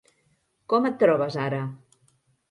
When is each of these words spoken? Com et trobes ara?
Com 0.73 0.87
et 0.89 0.95
trobes 1.03 1.37
ara? 1.43 1.59